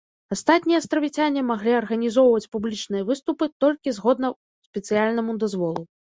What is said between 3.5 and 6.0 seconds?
толькі згодна спецыяльнаму дазволу.